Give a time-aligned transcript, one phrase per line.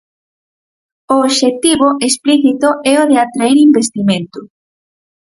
[1.13, 4.39] O obxectivo explícito é o de "atraer investimento".